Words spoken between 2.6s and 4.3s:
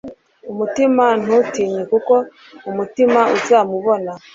umutima, uzamubona